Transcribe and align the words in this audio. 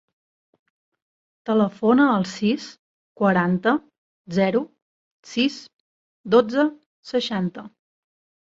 Telefona 1.49 2.07
al 2.13 2.25
sis, 2.31 2.65
quaranta, 3.21 3.75
zero, 4.39 4.65
sis, 5.35 5.59
dotze, 6.37 6.67
seixanta. 7.13 7.69